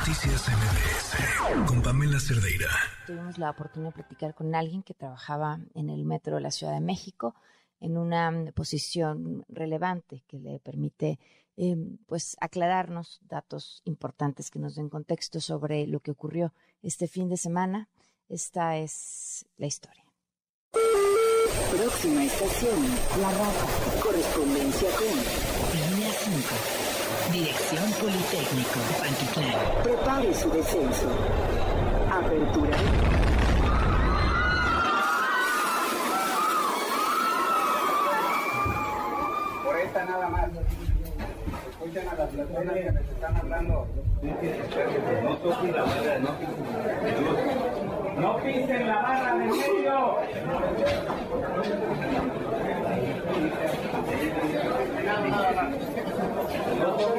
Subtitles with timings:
[0.00, 2.70] Noticias MBS con Pamela Cerdeira.
[3.06, 6.72] Tuvimos la oportunidad de platicar con alguien que trabajaba en el metro de la Ciudad
[6.72, 7.34] de México
[7.80, 11.18] en una mm, posición relevante que le permite
[11.54, 17.28] em, pues aclararnos datos importantes que nos den contexto sobre lo que ocurrió este fin
[17.28, 17.90] de semana.
[18.30, 20.06] Esta es la historia.
[21.70, 22.80] Próxima estación,
[23.20, 24.00] La Raza.
[24.00, 26.79] Correspondencia con Línea 5.
[27.32, 29.82] Dirección Politécnico, Pantitlán.
[29.84, 31.06] Prepare su descenso.
[32.10, 32.76] Apertura.
[39.64, 40.48] Por esta nada más.
[41.70, 43.86] Escuchan a las personas que les están hablando.
[45.22, 46.30] No toquen la barra, no
[48.20, 50.16] No pisen la barra de medio.
[55.04, 57.09] Nada más.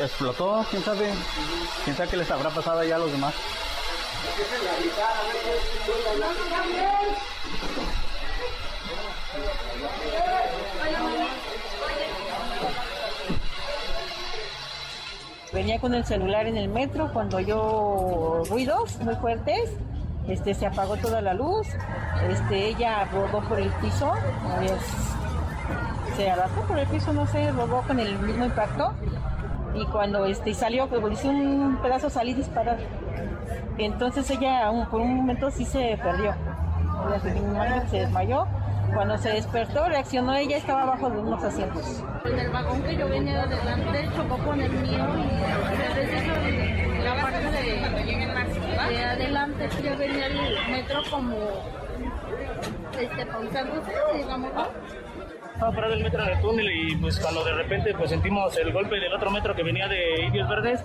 [0.00, 1.12] Explotó, quién sabe.
[1.84, 3.34] Quién sabe qué les habrá pasado ya a los demás.
[15.52, 19.70] Venía con el celular en el metro cuando oyó ruidos muy fuertes.
[20.28, 21.66] Este, se apagó toda la luz.
[22.28, 24.12] Este, ella rodó por el piso.
[26.16, 28.92] se arrastró por el piso, no sé, rodó con el mismo impacto.
[29.76, 32.78] Y cuando este, salió, hizo un pedazo, salí disparar.
[33.78, 36.34] Entonces ella por un momento sí se perdió.
[37.90, 38.46] se desmayó
[38.94, 42.02] cuando se despertó, reaccionó ella, estaba abajo de unos asientos.
[42.24, 47.44] En el vagón que yo venía de adelante chocó con el mío y la parte
[47.50, 49.68] de, de adelante.
[49.82, 51.36] Yo venía el metro como
[52.98, 54.50] este, pausándose, digamos,
[55.56, 58.72] estaba parado el metro en el túnel y pues cuando de repente pues sentimos el
[58.74, 60.84] golpe del otro metro que venía de Indios Verdes,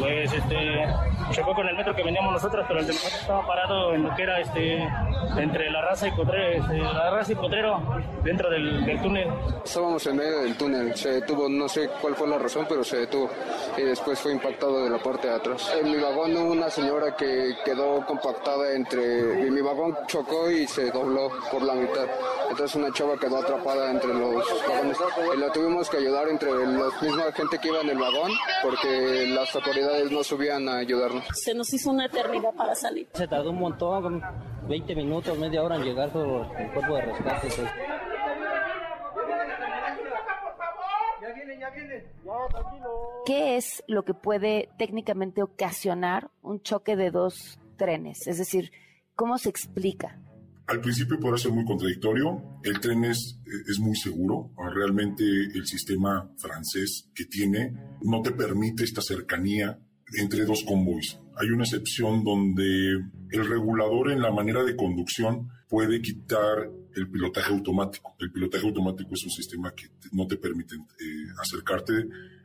[0.00, 0.88] pues este
[1.30, 4.14] chocó con el metro que veníamos nosotros, pero el de nosotros estaba parado en lo
[4.16, 4.88] que era este
[5.36, 7.80] entre la raza y Potrero, este, la raza y Potrero
[8.22, 9.28] dentro del, del, túnel.
[9.64, 12.98] Estábamos en medio del túnel, se detuvo, no sé cuál fue la razón, pero se
[12.98, 13.30] detuvo
[13.76, 15.72] y después fue impactado de la parte de atrás.
[15.80, 20.90] En mi vagón hubo una señora que quedó compactada entre, mi vagón chocó y se
[20.90, 22.06] dobló por la mitad.
[22.50, 24.98] Entonces una chava quedó atrapada entre los vagones
[25.34, 28.30] y la tuvimos que ayudar entre la misma gente que iba en el vagón
[28.62, 31.24] porque las autoridades no subían a ayudarnos.
[31.32, 33.08] Se nos hizo una eternidad para salir.
[33.14, 34.22] Se tardó un montón,
[34.68, 37.48] 20 minutos, media hora en llegar por el cuerpo de rescate.
[37.48, 37.70] Pues.
[43.26, 48.26] ¿Qué es lo que puede técnicamente ocasionar un choque de dos trenes?
[48.26, 48.72] Es decir,
[49.14, 50.18] ¿cómo se explica?
[50.66, 52.60] Al principio puede ser muy contradictorio.
[52.62, 54.50] El tren es, es muy seguro.
[54.56, 59.78] Realmente el sistema francés que tiene no te permite esta cercanía
[60.18, 61.21] entre dos convoys.
[61.36, 63.00] Hay una excepción donde
[63.30, 68.14] el regulador en la manera de conducción puede quitar el pilotaje automático.
[68.18, 71.92] El pilotaje automático es un sistema que no te permite eh, acercarte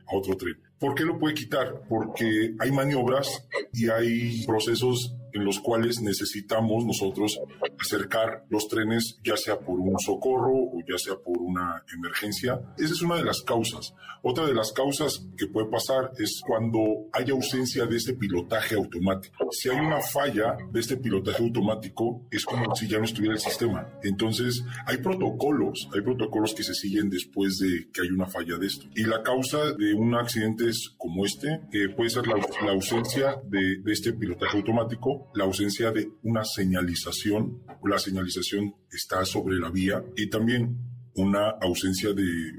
[0.06, 0.56] a otro tren.
[0.78, 1.82] ¿Por qué lo puede quitar?
[1.88, 7.38] Porque hay maniobras y hay procesos en los cuales necesitamos nosotros
[7.80, 12.60] acercar los trenes, ya sea por un socorro o ya sea por una emergencia.
[12.76, 13.94] Esa es una de las causas.
[14.22, 16.80] Otra de las causas que puede pasar es cuando
[17.12, 19.48] hay ausencia de este pilotaje automático.
[19.52, 23.40] Si hay una falla de este pilotaje automático, es como si ya no estuviera el
[23.40, 23.88] sistema.
[24.02, 28.66] Entonces, hay protocolos, hay protocolos que se siguen después de que hay una falla de
[28.66, 28.86] esto.
[28.96, 30.64] Y la causa de un accidente
[30.96, 32.34] como este eh, puede ser la,
[32.70, 39.56] ausencia de, de este pilotaje automático, la ausencia de una señalización, la señalización está sobre
[39.56, 40.76] la vía y también
[41.18, 42.54] una ausencia de eh,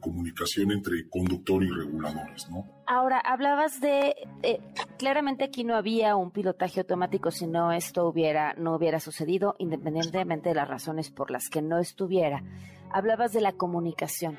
[0.00, 2.66] comunicación entre conductor y reguladores, ¿no?
[2.86, 4.60] Ahora, hablabas de, eh,
[4.98, 10.48] claramente aquí no había un pilotaje automático si no esto hubiera, no hubiera sucedido, independientemente
[10.48, 12.42] de las razones por las que no estuviera.
[12.90, 14.38] Hablabas de la comunicación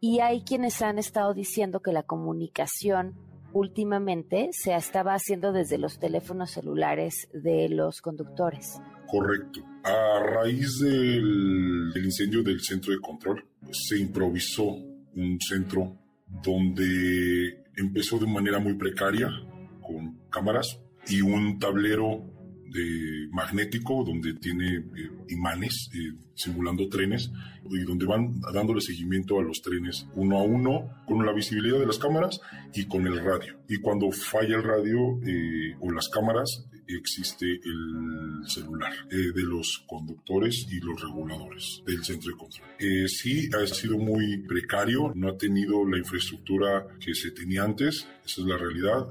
[0.00, 3.14] y hay quienes han estado diciendo que la comunicación
[3.52, 8.80] últimamente se estaba haciendo desde los teléfonos celulares de los conductores.
[9.06, 9.60] Correcto.
[9.84, 18.26] A raíz del, incendio del centro de control, se improvisó un centro donde empezó de
[18.26, 19.28] manera muy precaria,
[19.80, 22.39] con cámaras y un tablero
[22.70, 27.30] de magnético donde tiene eh, imanes eh, simulando trenes
[27.70, 31.86] y donde van dándole seguimiento a los trenes uno a uno con la visibilidad de
[31.86, 32.40] las cámaras
[32.74, 33.58] y con el radio.
[33.68, 40.66] Y cuando falla el radio eh, o las cámaras, existe el celular de los conductores
[40.70, 42.68] y los reguladores del centro de control.
[43.08, 48.42] sí, ha sido muy precario, no ha tenido la infraestructura que se tenía antes, esa
[48.42, 49.08] es la realidad.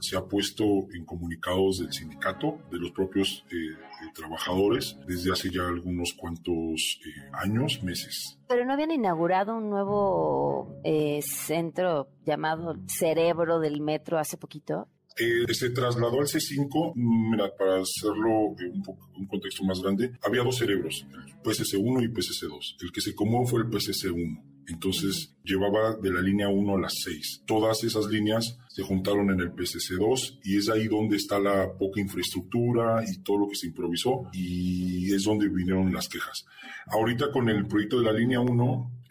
[0.00, 3.76] Se ha puesto en comunicados del sindicato, de los propios eh,
[4.14, 8.38] trabajadores, desde hace ya algunos cuantos eh, años, meses.
[8.48, 14.88] Pero no habían inaugurado un nuevo eh, centro llamado Cerebro del Metro hace poquito.
[15.16, 18.82] Se trasladó al C5, mira, para hacerlo un,
[19.16, 22.76] un contexto más grande, había dos cerebros, el PSC1 y PSC2.
[22.82, 26.94] El que se comió fue el PSC1 entonces llevaba de la línea 1 a las
[27.04, 27.42] 6.
[27.46, 32.00] Todas esas líneas se juntaron en el PCC2 y es ahí donde está la poca
[32.00, 36.46] infraestructura y todo lo que se improvisó y es donde vinieron las quejas.
[36.86, 39.04] Ahorita con el proyecto de la línea 1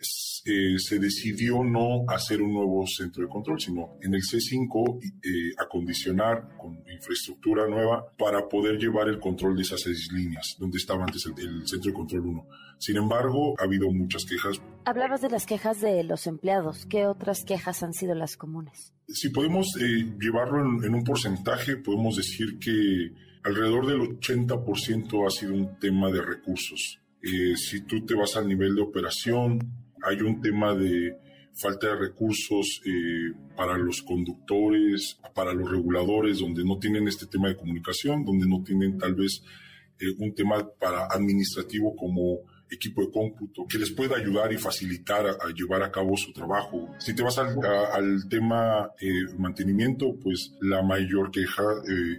[0.45, 5.53] eh, se decidió no hacer un nuevo centro de control, sino en el C5 eh,
[5.57, 11.05] acondicionar con infraestructura nueva para poder llevar el control de esas seis líneas, donde estaba
[11.05, 12.47] antes el, centro de control 1.
[12.77, 14.61] Sin embargo, ha habido muchas quejas.
[14.83, 16.85] Hablabas de las quejas de los empleados.
[16.87, 18.93] ¿Qué otras quejas han sido las comunes?
[19.07, 23.13] Si podemos eh, llevarlo en, un porcentaje, podemos decir que
[23.45, 26.99] alrededor del 80% ha sido un tema de recursos.
[27.21, 31.17] si tú te vas al nivel de operación, hay un tema de
[31.53, 37.47] falta de recursos eh, para los conductores, para los reguladores, donde no tienen este tema
[37.49, 39.43] de comunicación, donde no tienen tal vez
[39.99, 42.39] eh, un tema para administrativo como
[42.71, 46.89] equipo de cómputo que les pueda ayudar y facilitar a, llevar a cabo su trabajo.
[46.97, 47.55] Si te vas al,
[47.93, 51.61] al tema eh, mantenimiento, pues la mayor queja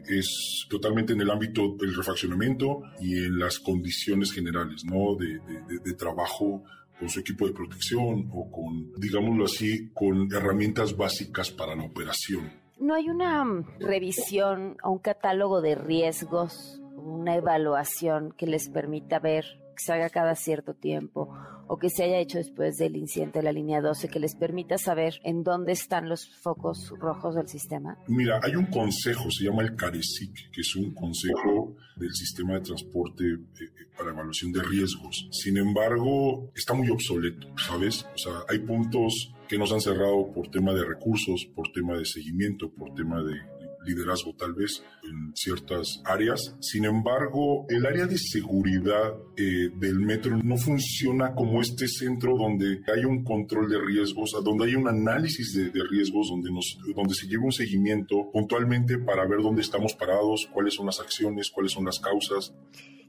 [0.06, 5.16] es totalmente en el ámbito del refaccionamiento y en las condiciones generales, ¿no?
[5.16, 6.62] de, de, de trabajo
[6.98, 12.52] con su equipo de protección o con, digámoslo así, con herramientas básicas para la operación.
[12.78, 19.18] ¿No hay una mm, revisión o un catálogo de riesgos, una evaluación que les permita
[19.18, 19.44] ver
[19.74, 21.28] que se haga cada cierto tiempo
[21.66, 24.78] o que se haya hecho después del incidente de la línea 12 que les permita
[24.78, 27.98] saber en dónde están los focos rojos del sistema?
[28.06, 32.60] Mira, hay un consejo, se llama el CARESIC, que es un consejo del sistema de
[32.60, 35.28] transporte eh, eh, para evaluación de riesgos.
[35.30, 38.04] Sin embargo, está muy obsoleto, ¿sabes?
[38.14, 42.04] O sea, hay puntos que nos han cerrado por tema de recursos, por tema de
[42.04, 43.40] seguimiento, por tema de
[43.84, 46.56] liderazgo tal vez en ciertas áreas.
[46.60, 52.82] Sin embargo, el área de seguridad eh, del metro no funciona como este centro donde
[52.92, 57.26] hay un control de riesgos, donde hay un análisis de, riesgos, donde, nos, donde se
[57.26, 61.84] lleva un seguimiento puntualmente para ver dónde estamos parados, cuáles son las acciones, cuáles son
[61.84, 62.54] las causas.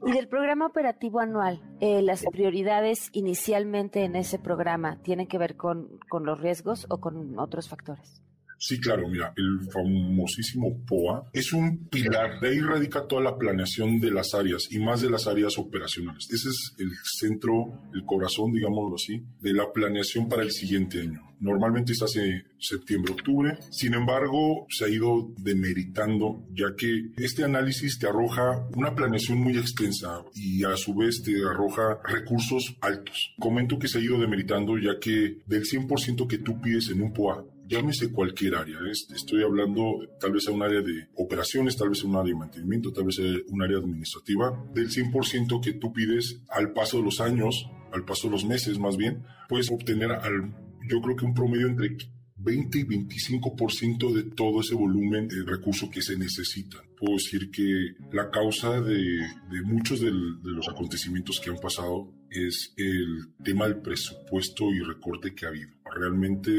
[0.04, 5.56] Y del programa operativo anual, eh, ¿las prioridades inicialmente en ese programa tienen que ver
[5.56, 8.22] con, con los riesgos o con otros factores?
[8.58, 14.00] Sí, claro, mira, el famosísimo POA es un pilar, de ahí radica toda la planeación
[14.00, 16.28] de las áreas y más de las áreas operacionales.
[16.30, 21.22] Ese es el centro, el corazón, digámoslo así, de la planeación para el siguiente año.
[21.38, 27.98] Normalmente se hace septiembre, octubre, sin embargo, se ha ido demeritando, ya que este análisis
[27.98, 33.34] te arroja una planeación muy extensa y a su vez te arroja recursos altos.
[33.38, 37.12] Comento que se ha ido demeritando, ya que del 100% que tú pides en un
[37.12, 38.78] POA, llámese cualquier área.
[38.90, 42.38] Estoy hablando tal vez a un área de operaciones, tal vez a un área de
[42.38, 44.64] mantenimiento, tal vez a un área administrativa.
[44.72, 48.78] Del 100% que tú pides al paso de los años, al paso de los meses
[48.78, 50.54] más bien, puedes obtener al,
[50.88, 51.96] yo creo que un promedio entre
[52.38, 56.82] 20 y 25% de todo ese volumen de recursos que se necesitan.
[56.96, 62.74] Puedo decir que la causa de, de muchos de los acontecimientos que han pasado es
[62.76, 65.70] el tema del presupuesto y recorte que ha habido.
[65.94, 66.50] Realmente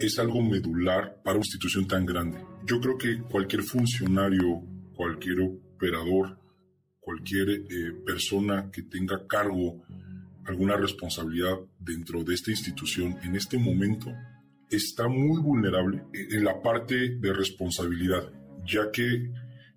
[0.00, 2.38] es algo medular para una institución tan grande.
[2.64, 4.62] Yo creo que cualquier funcionario,
[4.94, 6.38] cualquier operador,
[7.00, 9.82] cualquier eh, persona que tenga cargo
[10.46, 14.12] alguna responsabilidad dentro de esta institución en este momento
[14.70, 18.32] está muy vulnerable en la parte de responsabilidad,
[18.64, 19.30] ya que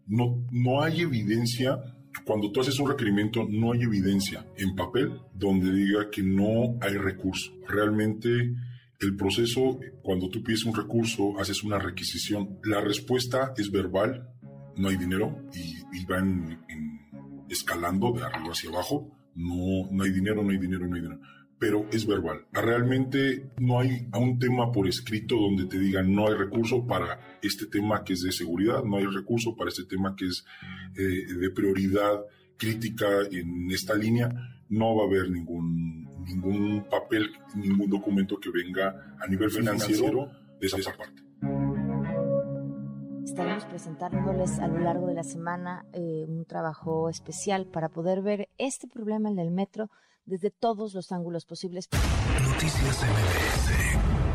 [0.07, 1.77] no, no hay evidencia
[2.25, 6.97] cuando tú haces un requerimiento, no hay evidencia en papel donde diga que no hay
[6.97, 7.51] recurso.
[7.67, 8.29] Realmente
[8.99, 12.59] el proceso, cuando tú pides un recurso, haces una requisición.
[12.63, 14.29] La respuesta es verbal,
[14.75, 16.65] no hay dinero y, van
[17.49, 19.11] escalando de arriba hacia abajo.
[19.39, 21.21] No, no hay dinero, no hay dinero, no hay dinero.
[21.57, 22.45] pero es verbal.
[22.53, 27.65] Realmente no hay un tema por escrito donde te digan no hay recurso para este
[27.65, 30.45] tema que es de seguridad, no hay recurso para este tema que es
[30.95, 32.21] eh, de prioridad
[32.57, 34.29] crítica en esta línea.
[34.69, 40.67] No va a haber ningún, ningún papel, ningún documento que venga a nivel financiero de
[40.67, 41.28] esa parte.
[43.29, 48.49] Estaremos presentándoles a lo largo de la semana eh, un trabajo especial para poder ver
[48.57, 49.91] este problema, el del metro,
[50.25, 51.89] desde todos los ángulos posibles.
[52.41, 54.28] Noticias MBS